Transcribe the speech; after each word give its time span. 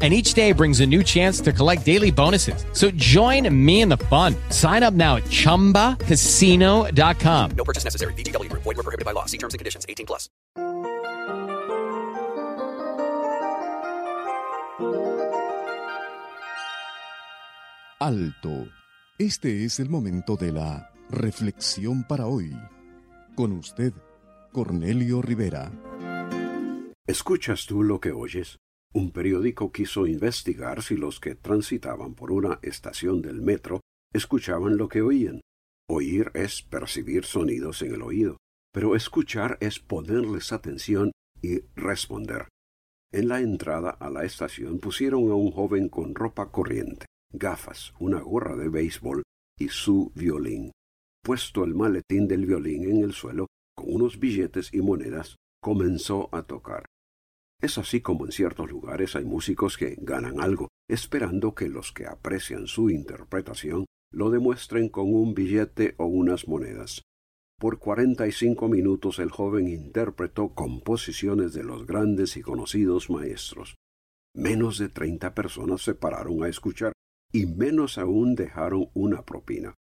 and 0.00 0.14
each 0.14 0.32
day 0.32 0.52
brings 0.52 0.80
a 0.80 0.86
new 0.86 1.02
chance 1.02 1.42
to 1.42 1.52
collect 1.52 1.84
daily 1.84 2.10
bonuses. 2.10 2.64
So 2.72 2.90
join 2.92 3.54
me 3.54 3.82
in 3.82 3.90
the 3.90 3.98
fun. 4.08 4.34
Sign 4.48 4.82
up 4.82 4.94
now 4.94 5.16
at 5.16 5.24
ChumbaCasino.com. 5.24 7.50
No 7.50 7.64
purchase 7.64 7.84
necessary. 7.84 8.14
VGW. 8.14 8.48
Void 8.52 8.64
were 8.64 8.82
prohibited 8.82 9.04
by 9.04 9.12
law. 9.12 9.26
See 9.26 9.36
terms 9.36 9.52
and 9.52 9.58
conditions. 9.58 9.84
18 9.86 10.06
plus. 10.06 10.30
Alto. 18.00 18.66
Este 19.18 19.66
es 19.66 19.78
el 19.78 19.90
momento 19.90 20.36
de 20.36 20.52
la 20.52 20.90
reflexión 21.10 22.02
para 22.04 22.24
hoy. 22.24 22.50
Con 23.34 23.52
usted, 23.52 23.92
Cornelio 24.52 25.20
Rivera. 25.20 25.70
¿Escuchas 27.06 27.66
tú 27.66 27.82
lo 27.82 28.00
que 28.00 28.12
oyes? 28.12 28.58
Un 28.92 29.12
periódico 29.12 29.70
quiso 29.70 30.06
investigar 30.06 30.82
si 30.82 30.96
los 30.96 31.20
que 31.20 31.36
transitaban 31.36 32.14
por 32.14 32.32
una 32.32 32.58
estación 32.62 33.22
del 33.22 33.40
metro 33.40 33.80
escuchaban 34.12 34.76
lo 34.76 34.88
que 34.88 35.00
oían. 35.00 35.40
Oír 35.88 36.32
es 36.34 36.62
percibir 36.62 37.24
sonidos 37.24 37.82
en 37.82 37.94
el 37.94 38.02
oído, 38.02 38.38
pero 38.72 38.96
escuchar 38.96 39.58
es 39.60 39.78
ponerles 39.78 40.52
atención 40.52 41.12
y 41.40 41.60
responder. 41.76 42.48
En 43.12 43.28
la 43.28 43.40
entrada 43.40 43.90
a 43.90 44.10
la 44.10 44.24
estación 44.24 44.78
pusieron 44.78 45.30
a 45.30 45.34
un 45.34 45.52
joven 45.52 45.88
con 45.88 46.14
ropa 46.14 46.50
corriente, 46.50 47.06
gafas, 47.32 47.92
una 48.00 48.20
gorra 48.20 48.56
de 48.56 48.68
béisbol 48.68 49.22
y 49.58 49.68
su 49.68 50.10
violín. 50.16 50.72
Puesto 51.22 51.64
el 51.64 51.74
maletín 51.74 52.26
del 52.26 52.46
violín 52.46 52.84
en 52.90 53.04
el 53.04 53.12
suelo, 53.12 53.46
con 53.76 53.92
unos 53.94 54.18
billetes 54.18 54.72
y 54.72 54.80
monedas, 54.80 55.36
comenzó 55.60 56.28
a 56.32 56.42
tocar. 56.42 56.86
Es 57.60 57.76
así 57.76 58.00
como 58.00 58.24
en 58.24 58.32
ciertos 58.32 58.70
lugares 58.70 59.16
hay 59.16 59.24
músicos 59.24 59.76
que 59.76 59.96
ganan 60.00 60.40
algo, 60.40 60.68
esperando 60.88 61.54
que 61.54 61.68
los 61.68 61.92
que 61.92 62.06
aprecian 62.06 62.66
su 62.66 62.88
interpretación 62.88 63.84
lo 64.12 64.30
demuestren 64.30 64.88
con 64.88 65.12
un 65.12 65.34
billete 65.34 65.94
o 65.98 66.06
unas 66.06 66.48
monedas. 66.48 67.02
Por 67.58 67.78
cuarenta 67.78 68.26
y 68.26 68.32
cinco 68.32 68.68
minutos 68.68 69.18
el 69.18 69.30
joven 69.30 69.68
interpretó 69.68 70.54
composiciones 70.54 71.52
de 71.52 71.62
los 71.62 71.86
grandes 71.86 72.38
y 72.38 72.42
conocidos 72.42 73.10
maestros. 73.10 73.76
Menos 74.34 74.78
de 74.78 74.88
treinta 74.88 75.34
personas 75.34 75.82
se 75.82 75.94
pararon 75.94 76.42
a 76.42 76.48
escuchar 76.48 76.92
y 77.32 77.44
menos 77.46 77.98
aún 77.98 78.34
dejaron 78.34 78.88
una 78.94 79.22
propina. 79.26 79.74